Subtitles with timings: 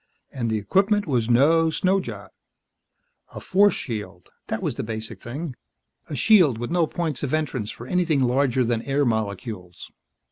[0.31, 2.31] And the equipment was no snow job.
[3.35, 5.55] A force shield, that was the basic thing.
[6.09, 9.91] A shield with no points of entrance for anything larger than air molecules.